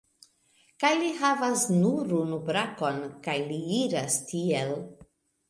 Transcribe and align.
Kaj 0.83 0.89
li 1.01 1.11
havas 1.19 1.65
nur 1.73 2.15
unu 2.21 2.39
brakon, 2.49 2.99
kaj 3.29 3.37
li 3.53 3.61
iras 3.83 4.19
tiel 4.33 4.75